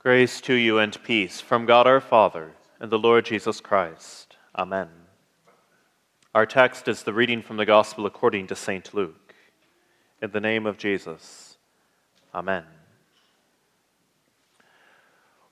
Grace 0.00 0.40
to 0.40 0.54
you 0.54 0.78
and 0.78 1.02
peace 1.02 1.40
from 1.40 1.66
God 1.66 1.88
our 1.88 2.00
Father 2.00 2.52
and 2.78 2.88
the 2.88 2.98
Lord 3.00 3.24
Jesus 3.24 3.60
Christ. 3.60 4.36
Amen. 4.56 4.88
Our 6.32 6.46
text 6.46 6.86
is 6.86 7.02
the 7.02 7.12
reading 7.12 7.42
from 7.42 7.56
the 7.56 7.66
Gospel 7.66 8.06
according 8.06 8.46
to 8.46 8.54
St. 8.54 8.94
Luke. 8.94 9.34
In 10.22 10.30
the 10.30 10.40
name 10.40 10.66
of 10.66 10.78
Jesus, 10.78 11.58
Amen. 12.32 12.62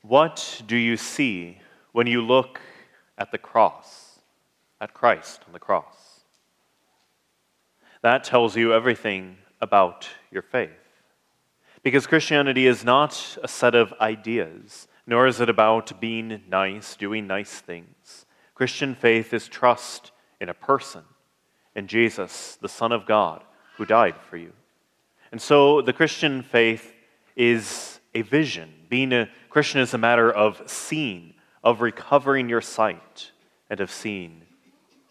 What 0.02 0.62
do 0.64 0.76
you 0.76 0.96
see 0.96 1.58
when 1.90 2.06
you 2.06 2.22
look 2.22 2.60
at 3.18 3.32
the 3.32 3.38
cross, 3.38 4.20
at 4.80 4.94
Christ 4.94 5.40
on 5.48 5.54
the 5.54 5.58
cross? 5.58 6.20
That 8.02 8.22
tells 8.22 8.56
you 8.56 8.72
everything 8.72 9.38
about 9.60 10.08
your 10.30 10.42
faith. 10.42 10.86
Because 11.87 12.09
Christianity 12.09 12.66
is 12.66 12.84
not 12.84 13.39
a 13.45 13.46
set 13.46 13.77
of 13.77 13.95
ideas, 14.00 14.89
nor 15.07 15.29
is 15.29 15.41
it 15.41 15.48
about 15.48 16.00
being 16.00 16.43
nice, 16.49 16.96
doing 16.96 17.29
nice 17.29 17.61
things. 17.61 18.27
Christian 18.57 18.93
faith 18.93 19.32
is 19.32 19.46
trust 19.46 20.11
in 20.41 20.49
a 20.49 20.53
person, 20.53 21.04
in 21.77 21.86
Jesus, 21.86 22.58
the 22.61 22.68
Son 22.68 22.91
of 22.91 23.07
God, 23.07 23.44
who 23.77 23.86
died 23.86 24.17
for 24.29 24.36
you. 24.36 24.53
And 25.30 25.41
so 25.41 25.80
the 25.80 25.93
Christian 25.93 26.43
faith 26.43 26.93
is 27.36 28.00
a 28.16 28.22
vision. 28.22 28.68
Being 28.89 29.13
a 29.13 29.29
Christian 29.49 29.80
is 29.80 29.94
a 29.94 29.99
matter 29.99 30.29
of 30.29 30.68
seeing, 30.68 31.35
of 31.63 31.80
recovering 31.80 32.48
your 32.48 32.62
sight, 32.62 33.30
and 33.70 33.78
of 33.78 33.92
seeing 33.92 34.42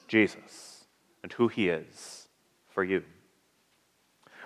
Jesus 0.09 0.83
and 1.23 1.31
who 1.31 1.47
he 1.47 1.69
is 1.69 2.27
for 2.67 2.83
you. 2.83 3.05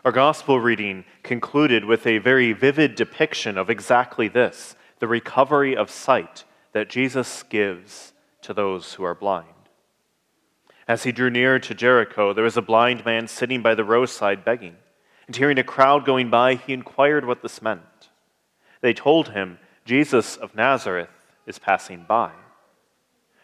Our 0.05 0.13
gospel 0.13 0.61
reading 0.61 1.03
concluded 1.23 1.83
with 1.83 2.07
a 2.07 2.19
very 2.19 2.53
vivid 2.53 2.95
depiction 2.95 3.57
of 3.57 3.69
exactly 3.69 4.29
this 4.29 4.75
the 4.99 5.07
recovery 5.07 5.75
of 5.75 5.89
sight 5.89 6.45
that 6.73 6.89
Jesus 6.89 7.43
gives 7.43 8.13
to 8.41 8.53
those 8.53 8.93
who 8.93 9.03
are 9.03 9.15
blind. 9.15 9.47
As 10.87 11.03
he 11.03 11.11
drew 11.11 11.29
near 11.29 11.59
to 11.59 11.73
Jericho, 11.73 12.33
there 12.33 12.43
was 12.43 12.57
a 12.57 12.61
blind 12.61 13.05
man 13.05 13.27
sitting 13.27 13.61
by 13.61 13.75
the 13.75 13.83
roadside 13.83 14.45
begging. 14.45 14.75
And 15.27 15.35
hearing 15.35 15.59
a 15.59 15.63
crowd 15.63 16.05
going 16.05 16.29
by, 16.29 16.55
he 16.55 16.73
inquired 16.73 17.25
what 17.25 17.41
this 17.41 17.61
meant. 17.61 18.09
They 18.81 18.93
told 18.93 19.29
him, 19.29 19.59
Jesus 19.85 20.35
of 20.37 20.55
Nazareth 20.55 21.09
is 21.45 21.59
passing 21.59 22.05
by. 22.07 22.31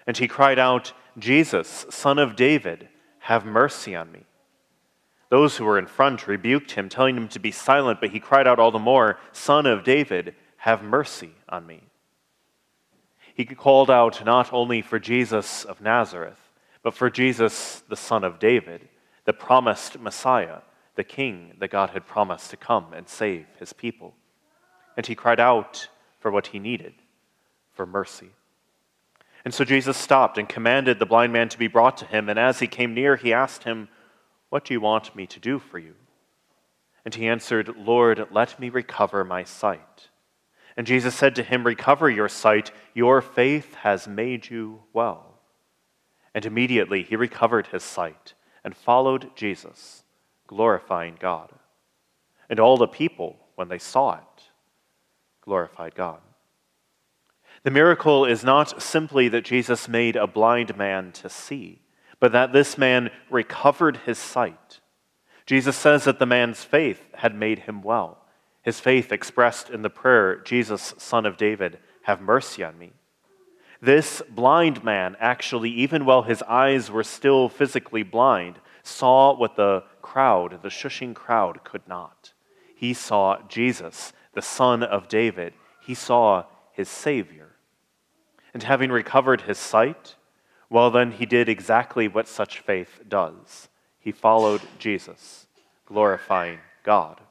And 0.08 0.17
he 0.17 0.28
cried 0.28 0.59
out, 0.59 0.94
Jesus, 1.17 1.86
son 1.90 2.17
of 2.17 2.36
David, 2.36 2.90
have 3.19 3.45
mercy 3.45 3.95
on 3.95 4.12
me. 4.12 4.25
Those 5.30 5.58
who 5.58 5.66
were 5.66 5.80
in 5.80 5.88
front 5.88 6.28
rebuked 6.28 6.72
him, 6.72 6.88
telling 6.88 7.18
him 7.18 7.28
to 7.30 7.40
be 7.40 7.52
silent, 7.52 8.00
but 8.00 8.12
he 8.12 8.20
cried 8.20 8.48
out 8.48 8.59
all 8.59 8.72
the 8.72 8.80
more, 8.80 9.18
Son 9.31 9.66
of 9.66 9.84
David, 9.84 10.36
have 10.58 10.84
mercy 10.84 11.31
on 11.50 11.66
me. 11.66 11.84
He 13.34 13.46
called 13.46 13.92
out 13.92 14.23
not 14.23 14.53
only 14.53 14.81
for 14.81 14.98
Jesus 15.00 15.66
of 15.66 15.81
Nazareth, 15.81 16.40
but 16.84 16.94
for 16.94 17.09
Jesus, 17.09 17.84
the 17.90 17.96
Son 17.96 18.23
of 18.23 18.40
David, 18.40 18.88
the 19.26 19.34
promised 19.34 20.00
Messiah, 20.00 20.59
the 20.96 21.03
King 21.03 21.53
that 21.59 21.72
God 21.72 21.90
had 21.90 22.06
promised 22.06 22.52
to 22.52 22.58
come 22.58 22.94
and 22.94 23.09
save 23.09 23.46
his 23.59 23.73
people. 23.73 24.14
And 24.96 25.06
he 25.06 25.16
cried 25.16 25.40
out 25.40 25.90
for 26.20 26.31
what 26.31 26.48
he 26.48 26.59
needed 26.59 26.94
for 27.73 27.86
mercy. 27.86 28.30
And 29.44 29.53
so 29.53 29.66
Jesus 29.66 29.98
stopped 29.98 30.38
and 30.38 30.48
commanded 30.48 30.98
the 30.98 31.06
blind 31.06 31.34
man 31.34 31.50
to 31.50 31.59
be 31.59 31.68
brought 31.68 31.98
to 31.98 32.06
him. 32.06 32.30
And 32.30 32.40
as 32.40 32.59
he 32.59 32.68
came 32.68 32.94
near, 32.94 33.16
he 33.16 33.34
asked 33.34 33.64
him, 33.64 33.90
what 34.56 34.64
do 34.64 34.73
you 34.73 34.80
want 34.80 35.14
me 35.17 35.28
to 35.28 35.38
do 35.38 35.59
for 35.59 35.78
you? 35.78 35.95
And 37.03 37.14
he 37.14 37.28
answered, 37.28 37.75
Lord, 37.75 38.25
let 38.31 38.58
me 38.58 38.70
recover 38.70 39.25
my 39.25 39.44
sight. 39.44 40.08
And 40.78 40.88
Jesus 40.88 41.14
said 41.14 41.36
to 41.36 41.44
him, 41.44 41.66
Recover 41.66 42.09
your 42.09 42.30
sight, 42.30 42.72
your 42.94 43.22
faith 43.22 43.75
has 43.75 44.08
made 44.08 44.50
you 44.50 44.84
well. 44.94 45.42
And 46.34 46.45
immediately 46.45 47.03
he 47.03 47.17
recovered 47.17 47.67
his 47.67 47.84
sight 47.84 48.34
and 48.64 48.73
followed 48.73 49.35
Jesus, 49.35 50.06
glorifying 50.47 51.18
God. 51.19 51.51
And 52.50 52.57
all 52.57 52.78
the 52.78 52.88
people, 52.88 53.35
when 53.56 53.68
they 53.68 53.78
saw 53.78 54.13
it, 54.13 54.44
glorified 55.41 55.96
God. 55.96 56.22
The 57.63 57.72
miracle 57.72 58.24
is 58.24 58.46
not 58.46 58.81
simply 58.81 59.28
that 59.28 59.44
Jesus 59.44 59.90
made 59.90 60.16
a 60.16 60.28
blind 60.28 60.78
man 60.78 61.12
to 61.12 61.30
see 61.30 61.81
but 62.20 62.31
that 62.31 62.53
this 62.53 62.78
man 62.78 63.09
recovered 63.30 63.98
his 64.06 64.18
sight. 64.18 64.80
Jesus 65.46 65.76
says 65.76 66.06
that 66.06 66.20
the 66.20 66.26
man's 66.26 66.64
faith 66.64 67.06
had 67.16 67.36
made 67.36 67.59
him 67.59 67.81
well. 67.81 68.26
His 68.64 68.80
faith 68.80 69.12
expressed 69.12 69.70
in 69.70 69.84
the 69.84 69.90
prayer, 69.90 70.38
Jesus, 70.38 70.96
Son 70.98 71.25
of 71.25 71.38
David, 71.38 71.78
have 72.04 72.22
mercy 72.22 72.64
on 72.64 72.78
me. 72.78 72.94
This 73.81 74.24
blind 74.28 74.84
man, 74.84 75.16
actually, 75.20 75.70
even 75.70 76.06
while 76.06 76.24
his 76.24 76.42
eyes 76.44 76.90
were 76.90 77.04
still 77.04 77.50
physically 77.50 78.02
blind, 78.02 78.59
saw 78.81 79.36
what 79.36 79.56
the 79.56 79.84
crowd, 80.02 80.64
the 80.64 80.70
shushing 80.70 81.14
crowd, 81.14 81.64
could 81.64 81.88
not. 81.88 82.34
He 82.75 82.94
saw 82.94 83.38
Jesus, 83.48 84.14
the 84.34 84.42
Son 84.42 84.81
of 84.81 85.08
David. 85.08 85.54
He 85.81 85.94
saw 85.94 86.46
his 86.72 86.90
Savior. 86.90 87.56
And 88.54 88.64
having 88.64 88.92
recovered 88.92 89.42
his 89.42 89.58
sight, 89.58 90.16
well, 90.75 90.91
then 90.91 91.13
he 91.13 91.25
did 91.25 91.47
exactly 91.47 92.09
what 92.09 92.28
such 92.28 92.59
faith 92.59 93.00
does 93.08 93.69
he 93.97 94.12
followed 94.12 94.62
Jesus, 94.78 95.47
glorifying 95.86 96.59
God. 96.84 97.22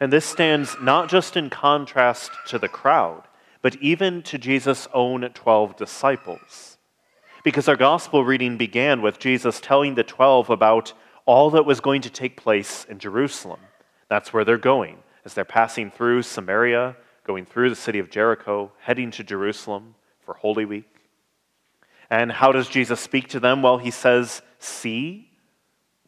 And 0.00 0.12
this 0.12 0.24
stands 0.24 0.74
not 0.82 1.08
just 1.08 1.36
in 1.36 1.48
contrast 1.48 2.32
to 2.48 2.58
the 2.58 2.66
crowd, 2.66 3.22
but 3.62 3.76
even 3.76 4.22
to 4.24 4.36
Jesus' 4.36 4.88
own 4.92 5.30
12 5.32 5.76
disciples. 5.76 6.78
Because 7.44 7.68
our 7.68 7.76
gospel 7.76 8.24
reading 8.24 8.56
began 8.56 9.00
with 9.00 9.20
Jesus 9.20 9.60
telling 9.60 9.94
the 9.94 10.02
12 10.02 10.50
about 10.50 10.94
all 11.24 11.50
that 11.50 11.66
was 11.66 11.78
going 11.78 12.02
to 12.02 12.10
take 12.10 12.36
place 12.36 12.84
in 12.86 12.98
Jerusalem. 12.98 13.60
That's 14.08 14.32
where 14.32 14.44
they're 14.44 14.58
going 14.58 14.98
as 15.24 15.34
they're 15.34 15.44
passing 15.44 15.92
through 15.92 16.22
Samaria, 16.22 16.96
going 17.22 17.46
through 17.46 17.70
the 17.70 17.76
city 17.76 18.00
of 18.00 18.10
Jericho, 18.10 18.72
heading 18.80 19.12
to 19.12 19.22
Jerusalem 19.22 19.94
for 20.24 20.34
Holy 20.34 20.64
Week. 20.64 20.97
And 22.10 22.32
how 22.32 22.52
does 22.52 22.68
Jesus 22.68 23.00
speak 23.00 23.28
to 23.28 23.40
them? 23.40 23.62
Well, 23.62 23.78
he 23.78 23.90
says, 23.90 24.42
See, 24.58 25.30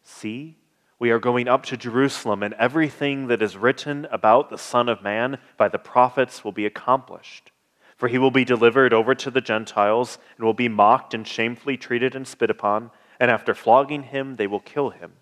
see, 0.03 0.57
we 0.99 1.11
are 1.11 1.19
going 1.19 1.47
up 1.47 1.63
to 1.65 1.77
Jerusalem, 1.77 2.43
and 2.43 2.53
everything 2.55 3.27
that 3.27 3.41
is 3.41 3.57
written 3.57 4.07
about 4.11 4.49
the 4.49 4.57
Son 4.57 4.89
of 4.89 5.01
Man 5.01 5.37
by 5.57 5.67
the 5.67 5.79
prophets 5.79 6.43
will 6.43 6.51
be 6.51 6.65
accomplished. 6.65 7.51
For 7.97 8.07
he 8.07 8.17
will 8.17 8.31
be 8.31 8.45
delivered 8.45 8.93
over 8.93 9.13
to 9.15 9.31
the 9.31 9.41
Gentiles, 9.41 10.17
and 10.37 10.45
will 10.45 10.53
be 10.53 10.69
mocked 10.69 11.13
and 11.13 11.27
shamefully 11.27 11.77
treated 11.77 12.15
and 12.15 12.27
spit 12.27 12.49
upon, 12.49 12.91
and 13.19 13.29
after 13.29 13.53
flogging 13.53 14.03
him, 14.03 14.35
they 14.35 14.47
will 14.47 14.59
kill 14.59 14.89
him. 14.89 15.13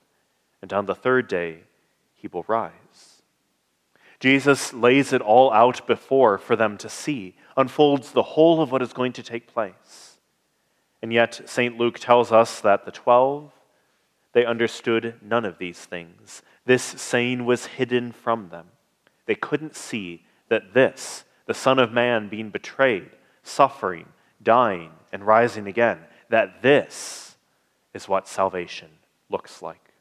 And 0.61 0.71
on 0.71 0.85
the 0.85 0.95
third 0.95 1.27
day, 1.27 1.63
he 2.13 2.27
will 2.27 2.45
rise. 2.47 3.21
Jesus 4.19 4.73
lays 4.73 5.13
it 5.13 5.21
all 5.21 5.51
out 5.51 5.85
before 5.87 6.37
for 6.37 6.55
them 6.55 6.77
to 6.77 6.89
see, 6.89 7.35
unfolds 7.55 8.11
the 8.11 8.23
whole 8.23 8.61
of 8.61 8.71
what 8.71 8.81
is 8.81 8.93
going 8.93 9.13
to 9.13 9.23
take 9.23 9.47
place. 9.47 10.08
And 11.01 11.13
yet, 11.13 11.41
St. 11.45 11.77
Luke 11.77 11.99
tells 11.99 12.31
us 12.31 12.59
that 12.61 12.85
the 12.85 12.91
twelve, 12.91 13.51
they 14.33 14.45
understood 14.45 15.15
none 15.21 15.45
of 15.45 15.57
these 15.57 15.79
things. 15.79 16.41
This 16.65 16.83
saying 16.83 17.45
was 17.45 17.65
hidden 17.65 18.11
from 18.11 18.49
them. 18.49 18.67
They 19.25 19.35
couldn't 19.35 19.75
see 19.75 20.25
that 20.49 20.73
this, 20.73 21.23
the 21.45 21.53
Son 21.53 21.79
of 21.79 21.91
Man 21.91 22.29
being 22.29 22.49
betrayed, 22.49 23.09
suffering, 23.43 24.07
dying, 24.41 24.91
and 25.11 25.25
rising 25.25 25.67
again, 25.67 25.99
that 26.29 26.61
this 26.61 27.37
is 27.93 28.07
what 28.07 28.27
salvation 28.27 28.89
looks 29.29 29.61
like. 29.61 29.93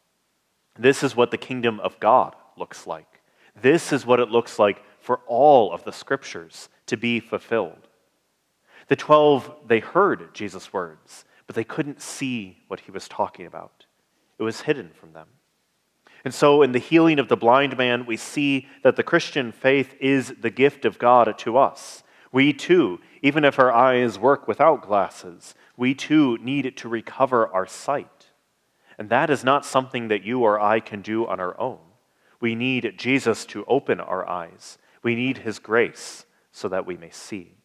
This 0.78 1.02
is 1.02 1.16
what 1.16 1.30
the 1.30 1.38
kingdom 1.38 1.80
of 1.80 1.98
God 2.00 2.36
looks 2.56 2.86
like. 2.86 3.20
This 3.60 3.92
is 3.92 4.06
what 4.06 4.20
it 4.20 4.30
looks 4.30 4.58
like 4.58 4.82
for 5.00 5.20
all 5.26 5.72
of 5.72 5.84
the 5.84 5.92
scriptures 5.92 6.68
to 6.86 6.96
be 6.96 7.18
fulfilled. 7.18 7.87
The 8.88 8.96
twelve, 8.96 9.50
they 9.66 9.80
heard 9.80 10.34
Jesus' 10.34 10.72
words, 10.72 11.24
but 11.46 11.54
they 11.54 11.64
couldn't 11.64 12.02
see 12.02 12.58
what 12.68 12.80
he 12.80 12.90
was 12.90 13.08
talking 13.08 13.46
about. 13.46 13.86
It 14.38 14.42
was 14.42 14.62
hidden 14.62 14.90
from 14.98 15.12
them. 15.12 15.28
And 16.24 16.34
so, 16.34 16.62
in 16.62 16.72
the 16.72 16.78
healing 16.78 17.18
of 17.18 17.28
the 17.28 17.36
blind 17.36 17.76
man, 17.78 18.04
we 18.04 18.16
see 18.16 18.66
that 18.82 18.96
the 18.96 19.02
Christian 19.02 19.52
faith 19.52 19.94
is 20.00 20.34
the 20.40 20.50
gift 20.50 20.84
of 20.84 20.98
God 20.98 21.38
to 21.38 21.56
us. 21.56 22.02
We 22.32 22.52
too, 22.52 23.00
even 23.22 23.44
if 23.44 23.58
our 23.58 23.72
eyes 23.72 24.18
work 24.18 24.48
without 24.48 24.82
glasses, 24.82 25.54
we 25.76 25.94
too 25.94 26.36
need 26.38 26.76
to 26.76 26.88
recover 26.88 27.46
our 27.48 27.66
sight. 27.66 28.26
And 28.98 29.10
that 29.10 29.30
is 29.30 29.44
not 29.44 29.64
something 29.64 30.08
that 30.08 30.24
you 30.24 30.40
or 30.40 30.60
I 30.60 30.80
can 30.80 31.02
do 31.02 31.26
on 31.26 31.40
our 31.40 31.58
own. 31.60 31.78
We 32.40 32.54
need 32.54 32.94
Jesus 32.98 33.46
to 33.46 33.64
open 33.66 34.00
our 34.00 34.28
eyes. 34.28 34.78
We 35.02 35.14
need 35.14 35.38
his 35.38 35.58
grace 35.58 36.26
so 36.50 36.68
that 36.68 36.86
we 36.86 36.96
may 36.96 37.10
see. 37.10 37.57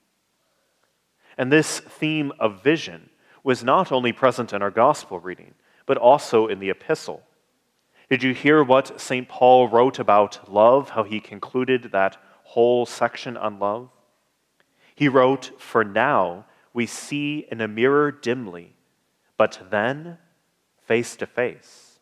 And 1.37 1.51
this 1.51 1.79
theme 1.79 2.31
of 2.39 2.63
vision 2.63 3.09
was 3.43 3.63
not 3.63 3.91
only 3.91 4.13
present 4.13 4.53
in 4.53 4.61
our 4.61 4.71
gospel 4.71 5.19
reading, 5.19 5.53
but 5.85 5.97
also 5.97 6.47
in 6.47 6.59
the 6.59 6.69
epistle. 6.69 7.23
Did 8.09 8.23
you 8.23 8.33
hear 8.33 8.63
what 8.63 8.99
St. 8.99 9.27
Paul 9.27 9.67
wrote 9.67 9.99
about 9.99 10.51
love, 10.51 10.89
how 10.89 11.03
he 11.03 11.19
concluded 11.19 11.91
that 11.91 12.17
whole 12.43 12.85
section 12.85 13.35
on 13.37 13.59
love? 13.59 13.89
He 14.95 15.07
wrote, 15.07 15.51
For 15.59 15.83
now 15.83 16.45
we 16.73 16.85
see 16.85 17.47
in 17.51 17.61
a 17.61 17.67
mirror 17.67 18.11
dimly, 18.11 18.75
but 19.37 19.59
then 19.69 20.17
face 20.85 21.15
to 21.17 21.25
face. 21.25 21.99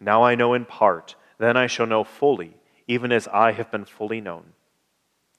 Now 0.00 0.22
I 0.22 0.34
know 0.34 0.54
in 0.54 0.64
part, 0.64 1.14
then 1.38 1.56
I 1.56 1.66
shall 1.66 1.86
know 1.86 2.04
fully, 2.04 2.56
even 2.86 3.12
as 3.12 3.28
I 3.28 3.52
have 3.52 3.70
been 3.70 3.84
fully 3.84 4.20
known. 4.20 4.52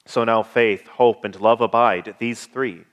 So 0.06 0.24
now 0.24 0.42
faith, 0.42 0.86
hope, 0.86 1.24
and 1.24 1.38
love 1.40 1.60
abide, 1.60 2.14
these 2.18 2.46
three, 2.46 2.84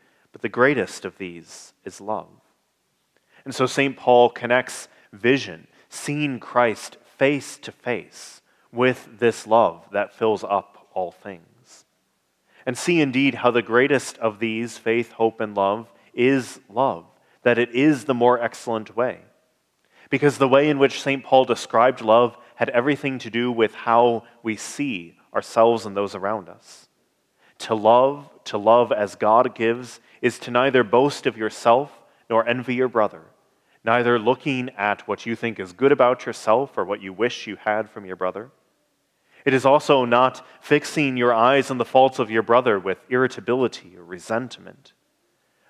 the 0.44 0.50
greatest 0.50 1.06
of 1.06 1.18
these 1.18 1.74
is 1.86 2.02
love. 2.02 2.28
And 3.46 3.56
so 3.56 3.66
St. 3.66 3.96
Paul 3.96 4.30
connects 4.30 4.90
vision, 5.14 5.68
seeing 5.88 6.40
Christ 6.40 6.98
face 7.18 7.58
to 7.60 7.72
face, 7.72 8.42
with 8.70 9.08
this 9.20 9.48
love 9.48 9.88
that 9.94 10.14
fills 10.14 10.44
up 10.44 10.90
all 10.94 11.12
things. 11.12 11.86
And 12.66 12.78
see 12.78 13.00
indeed 13.00 13.36
how 13.36 13.52
the 13.52 13.62
greatest 13.62 14.18
of 14.18 14.40
these, 14.40 14.78
faith, 14.78 15.14
hope, 15.14 15.40
and 15.40 15.56
love, 15.56 15.92
is 16.14 16.60
love, 16.70 17.06
that 17.44 17.58
it 17.58 17.74
is 17.74 18.04
the 18.04 18.14
more 18.14 18.42
excellent 18.42 18.98
way. 18.98 19.20
Because 20.10 20.38
the 20.38 20.48
way 20.50 20.70
in 20.70 20.78
which 20.78 21.02
St. 21.02 21.24
Paul 21.24 21.46
described 21.46 22.02
love 22.02 22.38
had 22.56 22.70
everything 22.70 23.18
to 23.20 23.30
do 23.30 23.50
with 23.50 23.74
how 23.74 24.24
we 24.44 24.58
see 24.58 25.16
ourselves 25.34 25.86
and 25.86 25.96
those 25.96 26.16
around 26.16 26.50
us. 26.50 26.90
To 27.60 27.76
love, 27.76 28.30
to 28.46 28.58
love 28.58 28.92
as 28.92 29.16
God 29.16 29.56
gives, 29.56 30.02
is 30.24 30.40
to 30.40 30.50
neither 30.50 30.86
boast 30.86 31.28
of 31.28 31.38
yourself 31.38 32.02
nor 32.30 32.48
envy 32.48 32.74
your 32.74 32.88
brother, 32.88 33.22
neither 33.84 34.18
looking 34.18 34.70
at 34.78 35.06
what 35.06 35.26
you 35.26 35.36
think 35.36 35.60
is 35.60 35.74
good 35.74 35.92
about 35.92 36.26
yourself 36.26 36.78
or 36.78 36.86
what 36.86 37.02
you 37.02 37.12
wish 37.12 37.46
you 37.46 37.58
had 37.58 37.90
from 37.90 38.06
your 38.06 38.16
brother. 38.16 38.50
It 39.44 39.54
is 39.54 39.66
also 39.66 40.06
not 40.06 40.48
fixing 40.62 41.18
your 41.18 41.34
eyes 41.34 41.70
on 41.70 41.78
the 41.78 41.84
faults 41.84 42.20
of 42.20 42.32
your 42.32 42.42
brother 42.42 42.80
with 42.80 43.00
irritability 43.10 43.98
or 43.98 44.06
resentment, 44.06 44.94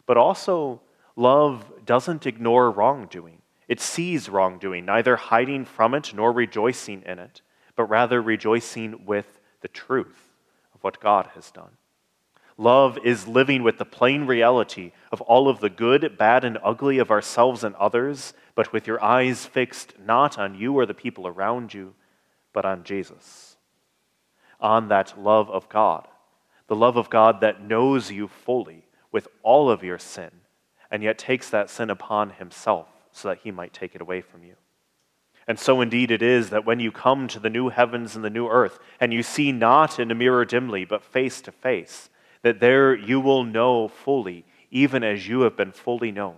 but 0.05 0.17
also 0.17 0.81
love 1.15 1.65
doesn't 1.83 2.27
ignore 2.27 2.69
wrongdoing. 2.69 3.41
It 3.67 3.81
sees 3.81 4.29
wrongdoing, 4.29 4.85
neither 4.85 5.15
hiding 5.15 5.65
from 5.65 5.95
it 5.95 6.13
nor 6.13 6.31
rejoicing 6.31 7.01
in 7.07 7.17
it, 7.17 7.41
but 7.75 7.85
rather 7.85 8.21
rejoicing 8.21 9.03
with 9.07 9.39
the 9.61 9.67
truth 9.67 10.29
of 10.75 10.83
what 10.83 11.00
God 11.00 11.31
has 11.33 11.50
done. 11.50 11.71
Love 12.57 13.00
is 13.03 13.27
living 13.27 13.63
with 13.63 13.77
the 13.77 13.85
plain 13.85 14.25
reality 14.25 14.91
of 15.11 15.21
all 15.21 15.50
of 15.50 15.59
the 15.59 15.69
good, 15.69 16.17
bad, 16.17 16.44
and 16.44 16.57
ugly 16.63 17.00
of 17.00 17.09
ourselves 17.09 17.63
and 17.63 17.75
others, 17.75 18.33
but 18.53 18.71
with 18.71 18.85
your 18.85 19.03
eyes 19.03 19.45
fixed 19.45 19.94
not 20.00 20.38
on 20.38 20.55
you 20.55 20.73
or 20.73 20.85
the 20.85 20.94
people 20.94 21.27
around 21.27 21.73
you, 21.73 21.94
but 22.51 22.65
on 22.65 22.83
Jesus. 22.83 23.57
On 24.59 24.88
that 24.89 25.19
love 25.19 25.50
of 25.50 25.67
God, 25.67 26.07
the 26.67 26.75
love 26.75 26.95
of 26.95 27.09
God 27.09 27.41
that 27.41 27.63
knows 27.63 28.11
you 28.11 28.27
fully 28.27 28.85
with 29.11 29.27
all 29.41 29.69
of 29.69 29.83
your 29.83 29.97
sin, 29.97 30.31
and 30.91 31.01
yet 31.01 31.17
takes 31.17 31.50
that 31.50 31.69
sin 31.69 31.89
upon 31.89 32.29
himself 32.31 32.88
so 33.11 33.29
that 33.29 33.39
he 33.39 33.51
might 33.51 33.73
take 33.73 33.95
it 33.95 34.01
away 34.01 34.21
from 34.21 34.44
you. 34.44 34.55
And 35.47 35.59
so 35.59 35.81
indeed 35.81 36.11
it 36.11 36.21
is 36.21 36.51
that 36.51 36.65
when 36.65 36.79
you 36.79 36.91
come 36.91 37.27
to 37.27 37.39
the 37.39 37.50
new 37.50 37.69
heavens 37.69 38.15
and 38.15 38.23
the 38.23 38.29
new 38.29 38.47
earth, 38.47 38.79
and 39.00 39.11
you 39.11 39.23
see 39.23 39.51
not 39.51 40.00
in 40.00 40.11
a 40.11 40.15
mirror 40.15 40.45
dimly, 40.45 40.85
but 40.85 41.03
face 41.03 41.41
to 41.41 41.51
face, 41.51 42.09
that 42.44 42.60
there 42.60 42.94
you 42.94 43.19
will 43.19 43.44
know 43.44 43.88
fully, 43.88 44.45
even 44.69 45.04
as 45.04 45.28
you 45.28 45.42
have 45.42 45.57
been 45.57 45.72
fully 45.72 46.12
known. 46.12 46.36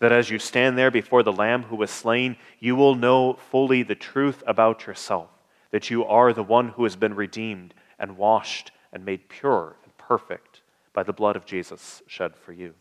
That 0.00 0.12
as 0.12 0.30
you 0.30 0.38
stand 0.38 0.76
there 0.76 0.90
before 0.90 1.22
the 1.22 1.32
Lamb 1.32 1.64
who 1.64 1.76
was 1.76 1.90
slain, 1.90 2.36
you 2.60 2.76
will 2.76 2.94
know 2.94 3.34
fully 3.34 3.82
the 3.82 3.94
truth 3.94 4.42
about 4.46 4.86
yourself, 4.86 5.30
that 5.70 5.90
you 5.90 6.04
are 6.04 6.32
the 6.32 6.42
one 6.42 6.68
who 6.68 6.84
has 6.84 6.96
been 6.96 7.14
redeemed 7.14 7.74
and 7.98 8.16
washed 8.16 8.70
and 8.92 9.04
made 9.04 9.28
pure 9.28 9.76
and 9.82 9.96
perfect 9.96 10.60
by 10.92 11.02
the 11.02 11.12
blood 11.12 11.36
of 11.36 11.46
Jesus 11.46 12.02
shed 12.06 12.36
for 12.36 12.52
you. 12.52 12.74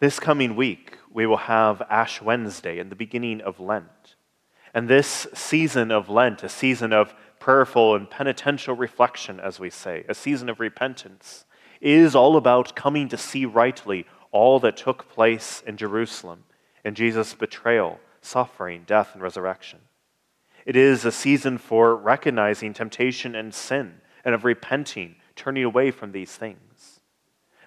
This 0.00 0.18
coming 0.18 0.56
week, 0.56 0.98
we 1.12 1.26
will 1.26 1.36
have 1.36 1.82
Ash 1.88 2.20
Wednesday 2.20 2.80
and 2.80 2.90
the 2.90 2.96
beginning 2.96 3.40
of 3.40 3.60
Lent. 3.60 4.16
And 4.74 4.88
this 4.88 5.26
season 5.34 5.90
of 5.90 6.08
Lent, 6.08 6.42
a 6.42 6.48
season 6.48 6.92
of 6.92 7.14
prayerful 7.42 7.96
and 7.96 8.08
penitential 8.08 8.76
reflection, 8.76 9.40
as 9.40 9.58
we 9.58 9.68
say, 9.68 10.04
a 10.08 10.14
season 10.14 10.48
of 10.48 10.60
repentance, 10.60 11.44
is 11.80 12.14
all 12.14 12.36
about 12.36 12.76
coming 12.76 13.08
to 13.08 13.16
see 13.16 13.44
rightly 13.44 14.06
all 14.30 14.60
that 14.60 14.76
took 14.76 15.08
place 15.08 15.60
in 15.66 15.76
Jerusalem 15.76 16.44
in 16.84 16.94
Jesus' 16.94 17.34
betrayal, 17.34 17.98
suffering, 18.20 18.84
death, 18.86 19.10
and 19.12 19.20
resurrection. 19.20 19.80
It 20.64 20.76
is 20.76 21.04
a 21.04 21.10
season 21.10 21.58
for 21.58 21.96
recognizing 21.96 22.74
temptation 22.74 23.34
and 23.34 23.52
sin 23.52 23.94
and 24.24 24.36
of 24.36 24.44
repenting, 24.44 25.16
turning 25.34 25.64
away 25.64 25.90
from 25.90 26.12
these 26.12 26.36
things. 26.36 27.00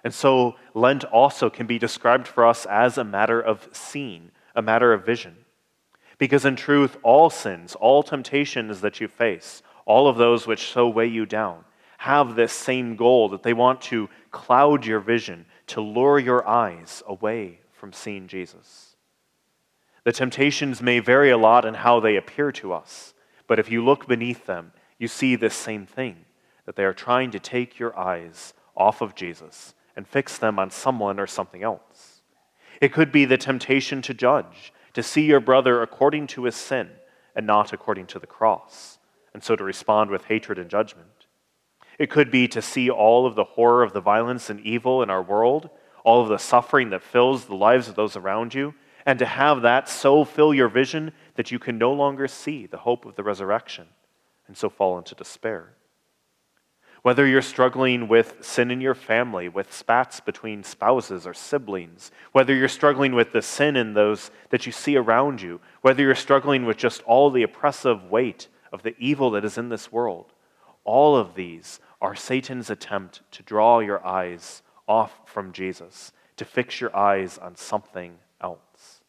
And 0.02 0.14
so, 0.14 0.56
Lent 0.72 1.04
also 1.04 1.50
can 1.50 1.66
be 1.66 1.78
described 1.78 2.26
for 2.26 2.46
us 2.46 2.64
as 2.64 2.96
a 2.96 3.04
matter 3.04 3.42
of 3.42 3.68
seeing, 3.72 4.30
a 4.54 4.62
matter 4.62 4.94
of 4.94 5.04
vision. 5.04 5.36
Because 6.16 6.46
in 6.46 6.56
truth, 6.56 6.96
all 7.02 7.28
sins, 7.28 7.74
all 7.74 8.02
temptations 8.02 8.80
that 8.80 9.02
you 9.02 9.08
face, 9.08 9.62
all 9.86 10.08
of 10.08 10.18
those 10.18 10.46
which 10.46 10.70
so 10.70 10.88
weigh 10.88 11.06
you 11.06 11.24
down 11.24 11.64
have 11.98 12.34
this 12.34 12.52
same 12.52 12.96
goal 12.96 13.28
that 13.30 13.42
they 13.42 13.52
want 13.52 13.80
to 13.80 14.08
cloud 14.30 14.84
your 14.84 15.00
vision, 15.00 15.46
to 15.66 15.80
lure 15.80 16.18
your 16.18 16.46
eyes 16.46 17.02
away 17.06 17.60
from 17.72 17.92
seeing 17.92 18.28
Jesus. 18.28 18.96
The 20.04 20.12
temptations 20.12 20.82
may 20.82 21.00
vary 21.00 21.30
a 21.30 21.38
lot 21.38 21.64
in 21.64 21.74
how 21.74 22.00
they 22.00 22.16
appear 22.16 22.52
to 22.52 22.72
us, 22.72 23.14
but 23.46 23.58
if 23.58 23.70
you 23.70 23.84
look 23.84 24.06
beneath 24.06 24.46
them, 24.46 24.72
you 24.98 25.08
see 25.08 25.36
this 25.36 25.54
same 25.54 25.86
thing 25.86 26.24
that 26.64 26.76
they 26.76 26.84
are 26.84 26.94
trying 26.94 27.30
to 27.30 27.40
take 27.40 27.78
your 27.78 27.98
eyes 27.98 28.54
off 28.76 29.00
of 29.00 29.14
Jesus 29.14 29.74
and 29.96 30.06
fix 30.06 30.38
them 30.38 30.58
on 30.58 30.70
someone 30.70 31.18
or 31.18 31.26
something 31.26 31.62
else. 31.62 32.22
It 32.80 32.92
could 32.92 33.10
be 33.10 33.24
the 33.24 33.38
temptation 33.38 34.02
to 34.02 34.14
judge, 34.14 34.72
to 34.92 35.02
see 35.02 35.24
your 35.24 35.40
brother 35.40 35.82
according 35.82 36.26
to 36.28 36.44
his 36.44 36.54
sin 36.54 36.90
and 37.34 37.46
not 37.46 37.72
according 37.72 38.06
to 38.08 38.18
the 38.18 38.26
cross 38.26 38.95
and 39.36 39.44
so 39.44 39.54
to 39.54 39.64
respond 39.64 40.08
with 40.10 40.24
hatred 40.24 40.58
and 40.58 40.70
judgment. 40.70 41.26
It 41.98 42.08
could 42.08 42.30
be 42.30 42.48
to 42.48 42.62
see 42.62 42.88
all 42.88 43.26
of 43.26 43.34
the 43.34 43.44
horror 43.44 43.82
of 43.82 43.92
the 43.92 44.00
violence 44.00 44.48
and 44.48 44.58
evil 44.60 45.02
in 45.02 45.10
our 45.10 45.22
world, 45.22 45.68
all 46.04 46.22
of 46.22 46.30
the 46.30 46.38
suffering 46.38 46.88
that 46.88 47.02
fills 47.02 47.44
the 47.44 47.54
lives 47.54 47.86
of 47.86 47.96
those 47.96 48.16
around 48.16 48.54
you, 48.54 48.72
and 49.04 49.18
to 49.18 49.26
have 49.26 49.60
that 49.60 49.90
so 49.90 50.24
fill 50.24 50.54
your 50.54 50.70
vision 50.70 51.12
that 51.34 51.50
you 51.50 51.58
can 51.58 51.76
no 51.76 51.92
longer 51.92 52.26
see 52.26 52.64
the 52.64 52.78
hope 52.78 53.04
of 53.04 53.14
the 53.14 53.22
resurrection, 53.22 53.88
and 54.46 54.56
so 54.56 54.70
fall 54.70 54.96
into 54.96 55.14
despair. 55.14 55.74
Whether 57.02 57.26
you're 57.26 57.42
struggling 57.42 58.08
with 58.08 58.36
sin 58.40 58.70
in 58.70 58.80
your 58.80 58.94
family, 58.94 59.50
with 59.50 59.70
spats 59.70 60.18
between 60.18 60.64
spouses 60.64 61.26
or 61.26 61.34
siblings, 61.34 62.10
whether 62.32 62.54
you're 62.54 62.68
struggling 62.68 63.14
with 63.14 63.32
the 63.32 63.42
sin 63.42 63.76
in 63.76 63.92
those 63.92 64.30
that 64.48 64.64
you 64.64 64.72
see 64.72 64.96
around 64.96 65.42
you, 65.42 65.60
whether 65.82 66.02
you're 66.02 66.14
struggling 66.14 66.64
with 66.64 66.78
just 66.78 67.02
all 67.02 67.28
the 67.30 67.42
oppressive 67.42 68.10
weight 68.10 68.48
of 68.72 68.82
the 68.82 68.94
evil 68.98 69.30
that 69.32 69.44
is 69.44 69.58
in 69.58 69.68
this 69.68 69.90
world. 69.90 70.32
All 70.84 71.16
of 71.16 71.34
these 71.34 71.80
are 72.00 72.14
Satan's 72.14 72.70
attempt 72.70 73.22
to 73.32 73.42
draw 73.42 73.80
your 73.80 74.04
eyes 74.06 74.62
off 74.86 75.20
from 75.24 75.52
Jesus, 75.52 76.12
to 76.36 76.44
fix 76.44 76.80
your 76.80 76.94
eyes 76.96 77.38
on 77.38 77.56
something 77.56 78.18
else. 78.40 79.00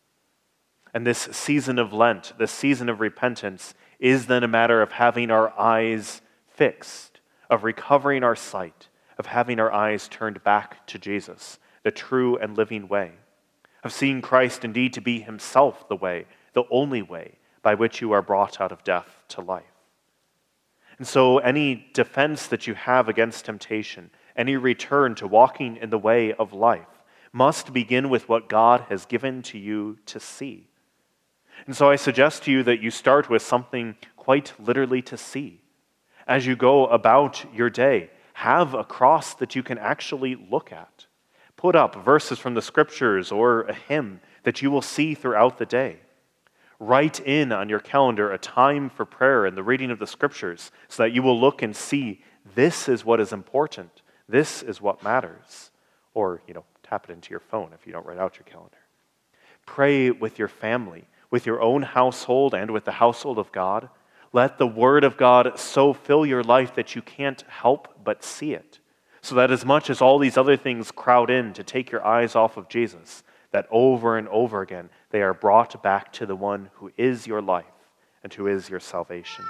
And 0.93 1.05
this 1.05 1.29
season 1.31 1.77
of 1.77 1.93
Lent, 1.93 2.33
this 2.39 2.51
season 2.51 2.89
of 2.89 2.99
repentance, 2.99 3.75
is 3.99 4.27
then 4.27 4.43
a 4.43 4.47
matter 4.47 4.81
of 4.81 4.93
having 4.93 5.29
our 5.29 5.57
eyes 5.59 6.21
fixed, 6.47 7.19
of 7.49 7.63
recovering 7.63 8.23
our 8.23 8.35
sight, 8.35 8.89
of 9.17 9.27
having 9.27 9.59
our 9.59 9.71
eyes 9.71 10.07
turned 10.07 10.43
back 10.43 10.85
to 10.87 10.97
Jesus, 10.97 11.59
the 11.83 11.91
true 11.91 12.37
and 12.37 12.57
living 12.57 12.87
way, 12.87 13.11
of 13.83 13.93
seeing 13.93 14.21
Christ 14.21 14.65
indeed 14.65 14.93
to 14.93 15.01
be 15.01 15.19
himself 15.19 15.87
the 15.87 15.95
way, 15.95 16.25
the 16.53 16.63
only 16.71 17.01
way, 17.01 17.37
by 17.67 17.75
which 17.75 17.99
you 17.99 18.13
are 18.13 18.21
brought 18.21 18.61
out 18.61 18.71
of 18.71 18.81
death 18.85 19.25
to 19.27 19.41
life. 19.41 19.65
And 20.97 21.05
so, 21.05 21.39
any 21.39 21.89
defense 21.91 22.47
that 22.47 22.65
you 22.65 22.75
have 22.75 23.09
against 23.09 23.43
temptation, 23.43 24.09
any 24.37 24.55
return 24.55 25.15
to 25.15 25.27
walking 25.27 25.75
in 25.75 25.89
the 25.89 25.97
way 25.97 26.31
of 26.31 26.53
life, 26.53 27.03
must 27.33 27.73
begin 27.73 28.07
with 28.07 28.29
what 28.29 28.47
God 28.47 28.85
has 28.87 29.05
given 29.05 29.41
to 29.41 29.57
you 29.57 29.97
to 30.05 30.17
see. 30.17 30.69
And 31.65 31.75
so, 31.75 31.89
I 31.89 31.97
suggest 31.97 32.43
to 32.43 32.51
you 32.53 32.63
that 32.63 32.79
you 32.79 32.89
start 32.89 33.29
with 33.29 33.41
something 33.41 33.97
quite 34.15 34.53
literally 34.57 35.01
to 35.01 35.17
see. 35.17 35.59
As 36.25 36.47
you 36.47 36.55
go 36.55 36.87
about 36.87 37.43
your 37.53 37.69
day, 37.69 38.11
have 38.35 38.75
a 38.75 38.85
cross 38.85 39.33
that 39.33 39.55
you 39.57 39.61
can 39.61 39.77
actually 39.77 40.35
look 40.35 40.71
at. 40.71 41.05
Put 41.57 41.75
up 41.75 41.95
verses 41.95 42.39
from 42.39 42.53
the 42.53 42.61
scriptures 42.61 43.29
or 43.29 43.63
a 43.63 43.73
hymn 43.73 44.21
that 44.43 44.61
you 44.61 44.71
will 44.71 44.81
see 44.81 45.15
throughout 45.15 45.57
the 45.57 45.65
day. 45.65 45.97
Write 46.79 47.19
in 47.19 47.51
on 47.51 47.69
your 47.69 47.79
calendar 47.79 48.31
a 48.31 48.37
time 48.37 48.89
for 48.89 49.03
prayer 49.03 49.45
and 49.45 49.57
the 49.57 49.63
reading 49.63 49.89
of 49.89 49.99
the 49.99 50.07
scriptures 50.07 50.71
so 50.87 51.03
that 51.03 51.11
you 51.11 51.23
will 51.23 51.39
look 51.39 51.61
and 51.61 51.75
see 51.75 52.21
this 52.55 52.87
is 52.87 53.03
what 53.03 53.19
is 53.19 53.33
important. 53.33 54.01
This 54.29 54.61
is 54.61 54.79
what 54.79 55.03
matters. 55.03 55.71
Or, 56.13 56.41
you 56.47 56.53
know, 56.53 56.65
tap 56.83 57.09
it 57.09 57.13
into 57.13 57.31
your 57.31 57.39
phone 57.39 57.71
if 57.73 57.87
you 57.87 57.93
don't 57.93 58.05
write 58.05 58.19
out 58.19 58.37
your 58.37 58.45
calendar. 58.45 58.77
Pray 59.65 60.11
with 60.11 60.39
your 60.39 60.47
family, 60.47 61.07
with 61.29 61.45
your 61.45 61.61
own 61.61 61.81
household, 61.81 62.53
and 62.53 62.71
with 62.71 62.85
the 62.85 62.93
household 62.93 63.37
of 63.37 63.51
God. 63.51 63.89
Let 64.31 64.57
the 64.57 64.67
Word 64.67 65.03
of 65.03 65.17
God 65.17 65.59
so 65.59 65.93
fill 65.93 66.25
your 66.25 66.43
life 66.43 66.75
that 66.75 66.95
you 66.95 67.01
can't 67.01 67.43
help 67.47 68.03
but 68.03 68.23
see 68.23 68.53
it. 68.53 68.79
So 69.21 69.35
that 69.35 69.51
as 69.51 69.65
much 69.65 69.89
as 69.89 70.01
all 70.01 70.19
these 70.19 70.37
other 70.37 70.55
things 70.55 70.91
crowd 70.91 71.29
in 71.29 71.53
to 71.53 71.63
take 71.63 71.91
your 71.91 72.05
eyes 72.05 72.35
off 72.35 72.55
of 72.55 72.69
Jesus, 72.69 73.23
that 73.51 73.67
over 73.71 74.17
and 74.17 74.27
over 74.29 74.61
again 74.61 74.89
they 75.11 75.21
are 75.21 75.33
brought 75.33 75.81
back 75.81 76.11
to 76.13 76.25
the 76.25 76.35
one 76.35 76.69
who 76.75 76.91
is 76.97 77.27
your 77.27 77.41
life 77.41 77.65
and 78.23 78.33
who 78.33 78.47
is 78.47 78.69
your 78.69 78.79
salvation. 78.79 79.45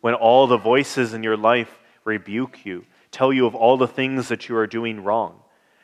When 0.00 0.14
all 0.14 0.46
the 0.46 0.56
voices 0.56 1.14
in 1.14 1.22
your 1.22 1.36
life 1.36 1.78
rebuke 2.04 2.64
you, 2.66 2.84
tell 3.10 3.32
you 3.32 3.46
of 3.46 3.54
all 3.54 3.76
the 3.76 3.86
things 3.86 4.28
that 4.28 4.48
you 4.48 4.56
are 4.56 4.66
doing 4.66 5.04
wrong, 5.04 5.40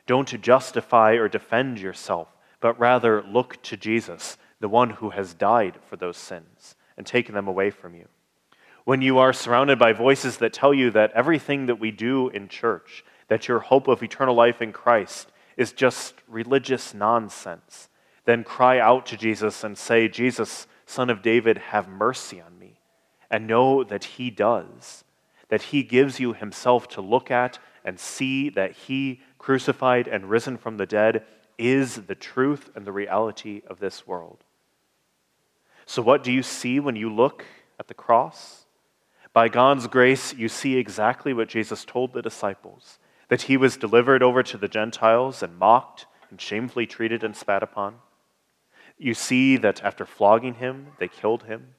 don't 0.07 0.41
justify 0.41 1.13
or 1.13 1.29
defend 1.29 1.79
yourself, 1.79 2.29
but 2.61 2.79
rather 2.81 3.23
look 3.23 3.63
to 3.63 3.77
Jesus, 3.77 4.37
the 4.59 4.69
one 4.69 4.91
who 4.91 5.11
has 5.11 5.35
died 5.35 5.79
for 5.87 5.97
those 5.97 6.17
sins 6.17 6.75
and 6.97 7.07
taken 7.07 7.35
them 7.35 7.47
away 7.47 7.71
from 7.71 7.95
you. 7.95 8.09
When 8.85 9.03
you 9.03 9.19
are 9.19 9.33
surrounded 9.33 9.79
by 9.79 9.93
voices 9.93 10.39
that 10.39 10.53
tell 10.53 10.73
you 10.73 10.91
that 10.93 11.13
everything 11.13 11.67
that 11.67 11.79
we 11.79 11.91
do 11.91 12.29
in 12.31 12.49
church, 12.49 13.05
that 13.29 13.47
your 13.47 13.61
hope 13.61 13.87
of 13.87 14.03
eternal 14.03 14.35
life 14.35 14.63
in 14.63 14.73
Christ 14.73 15.31
is 15.59 15.73
just 15.73 16.15
religious 16.29 16.95
nonsense, 16.95 17.89
then 18.25 18.45
cry 18.45 18.79
out 18.79 19.05
to 19.07 19.17
Jesus 19.17 19.65
and 19.65 19.77
say, 19.77 20.09
Jesus, 20.09 20.69
Son 20.87 21.11
of 21.11 21.21
David, 21.21 21.59
have 21.59 21.89
mercy 21.89 22.41
on 22.41 22.59
me. 22.59 22.79
And 23.29 23.47
know 23.47 23.83
that 23.85 24.05
He 24.05 24.31
does, 24.31 25.05
that 25.49 25.63
He 25.63 25.83
gives 25.83 26.21
you 26.21 26.33
Himself 26.33 26.89
to 26.91 27.03
look 27.03 27.31
at 27.31 27.59
and 27.85 27.99
see 27.99 28.49
that 28.51 28.73
He, 28.73 29.21
crucified 29.39 30.07
and 30.07 30.31
risen 30.31 30.57
from 30.57 30.77
the 30.77 30.87
dead, 30.87 31.25
is 31.59 31.97
the 32.07 32.15
truth 32.15 32.71
and 32.77 32.87
the 32.87 32.93
reality 32.93 33.63
of 33.67 33.81
this 33.81 34.07
world. 34.07 34.45
So, 35.87 36.01
what 36.03 36.23
do 36.23 36.31
you 36.31 36.45
see 36.45 36.79
when 36.79 36.95
you 36.95 37.13
look 37.13 37.45
at 37.81 37.89
the 37.89 37.95
cross? 37.95 38.67
By 39.33 39.49
God's 39.49 39.89
grace, 39.89 40.33
you 40.35 40.49
see 40.49 40.77
exactly 40.77 41.33
what 41.33 41.49
Jesus 41.49 41.85
told 41.85 42.13
the 42.13 42.23
disciples 42.23 43.01
that 43.29 43.43
he 43.43 43.57
was 43.57 43.77
delivered 43.77 44.23
over 44.23 44.43
to 44.43 44.57
the 44.57 44.69
Gentiles 44.69 45.43
and 45.43 45.59
mocked 45.59 46.07
and 46.31 46.41
shamefully 46.41 46.87
treated 46.87 47.23
and 47.23 47.37
spat 47.37 47.63
upon. 47.63 47.97
You 48.99 49.15
see 49.15 49.57
that 49.59 49.83
after 49.85 50.05
flogging 50.05 50.55
him, 50.55 50.89
they 50.99 51.09
killed 51.09 51.45
him. 51.45 51.75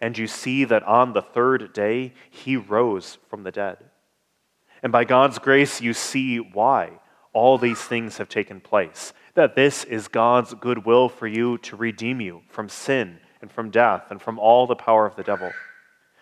And 0.00 0.18
you 0.18 0.26
see 0.26 0.64
that 0.64 0.82
on 0.82 1.12
the 1.12 1.22
third 1.22 1.72
day, 1.72 2.14
he 2.28 2.56
rose 2.56 3.18
from 3.28 3.44
the 3.44 3.52
dead. 3.52 3.78
And 4.82 4.90
by 4.90 5.04
God's 5.04 5.38
grace, 5.38 5.80
you 5.80 5.94
see 5.94 6.38
why 6.38 6.90
all 7.32 7.56
these 7.56 7.80
things 7.80 8.18
have 8.18 8.28
taken 8.28 8.60
place. 8.60 9.12
That 9.34 9.54
this 9.54 9.84
is 9.84 10.08
God's 10.08 10.54
good 10.54 10.84
will 10.84 11.08
for 11.08 11.26
you 11.26 11.58
to 11.58 11.76
redeem 11.76 12.20
you 12.20 12.42
from 12.48 12.68
sin 12.68 13.20
and 13.40 13.50
from 13.50 13.70
death 13.70 14.10
and 14.10 14.20
from 14.20 14.38
all 14.38 14.66
the 14.66 14.74
power 14.74 15.06
of 15.06 15.16
the 15.16 15.22
devil, 15.22 15.52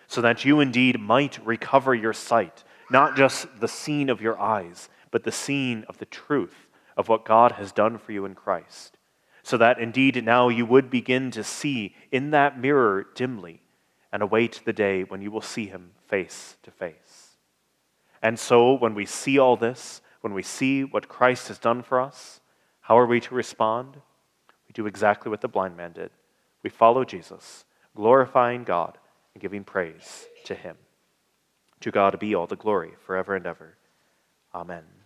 so 0.07 0.21
that 0.21 0.45
you 0.45 0.59
indeed 0.59 0.99
might 0.99 1.43
recover 1.45 1.93
your 1.95 2.13
sight, 2.13 2.63
not 2.91 3.15
just 3.15 3.47
the 3.59 3.67
scene 3.67 4.09
of 4.09 4.21
your 4.21 4.39
eyes, 4.39 4.89
but 5.11 5.23
the 5.23 5.31
scene 5.31 5.85
of 5.87 5.97
the 5.97 6.05
truth 6.05 6.67
of 6.97 7.09
what 7.09 7.25
God 7.25 7.53
has 7.53 7.71
done 7.71 7.97
for 7.97 8.11
you 8.11 8.25
in 8.25 8.35
Christ, 8.35 8.97
so 9.43 9.57
that 9.57 9.79
indeed 9.79 10.23
now 10.23 10.49
you 10.49 10.65
would 10.65 10.89
begin 10.89 11.31
to 11.31 11.43
see 11.43 11.95
in 12.11 12.31
that 12.31 12.59
mirror 12.59 13.07
dimly 13.15 13.61
and 14.11 14.21
await 14.21 14.61
the 14.65 14.73
day 14.73 15.03
when 15.03 15.21
you 15.21 15.31
will 15.31 15.41
see 15.41 15.67
Him 15.67 15.91
face 16.07 16.57
to 16.63 16.71
face. 16.71 17.37
And 18.21 18.37
so, 18.37 18.73
when 18.73 18.93
we 18.93 19.05
see 19.05 19.39
all 19.39 19.55
this, 19.55 20.01
when 20.21 20.33
we 20.33 20.43
see 20.43 20.83
what 20.83 21.07
Christ 21.09 21.47
has 21.47 21.57
done 21.57 21.81
for 21.81 21.99
us, 21.99 22.39
how 22.81 22.97
are 22.97 23.07
we 23.07 23.19
to 23.21 23.33
respond? 23.33 23.95
We 24.67 24.73
do 24.73 24.85
exactly 24.85 25.29
what 25.29 25.41
the 25.41 25.47
blind 25.47 25.75
man 25.75 25.93
did. 25.93 26.11
We 26.61 26.69
follow 26.69 27.03
Jesus, 27.03 27.65
glorifying 27.95 28.63
God 28.63 28.97
and 29.33 29.41
giving 29.41 29.63
praise 29.63 30.27
to 30.45 30.53
him. 30.53 30.77
To 31.81 31.91
God 31.91 32.19
be 32.19 32.35
all 32.35 32.47
the 32.47 32.55
glory 32.55 32.91
forever 33.05 33.35
and 33.35 33.45
ever. 33.45 33.75
Amen. 34.53 35.00